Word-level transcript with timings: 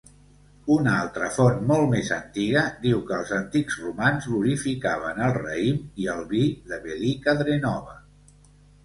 Una 0.75 0.93
altra 0.99 1.25
font 1.33 1.57
molt 1.71 1.83
més 1.91 2.07
antiga 2.15 2.63
diu 2.85 3.01
que 3.09 3.13
els 3.17 3.33
antics 3.37 3.77
romans 3.83 4.29
glorificaven 4.31 5.21
el 5.27 5.37
raïm 5.37 5.85
i 6.05 6.09
el 6.15 6.25
vi 6.33 6.43
de 6.73 6.81
Velika 6.87 7.37
Drenova. 7.43 7.95